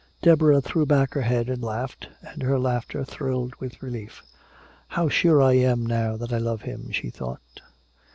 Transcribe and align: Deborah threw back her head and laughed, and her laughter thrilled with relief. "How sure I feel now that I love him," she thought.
Deborah 0.23 0.61
threw 0.61 0.83
back 0.83 1.13
her 1.13 1.21
head 1.21 1.47
and 1.47 1.61
laughed, 1.61 2.09
and 2.23 2.41
her 2.41 2.57
laughter 2.57 3.05
thrilled 3.05 3.53
with 3.57 3.83
relief. 3.83 4.23
"How 4.87 5.09
sure 5.09 5.43
I 5.43 5.53
feel 5.57 5.75
now 5.77 6.17
that 6.17 6.33
I 6.33 6.39
love 6.39 6.63
him," 6.63 6.89
she 6.89 7.11
thought. 7.11 7.61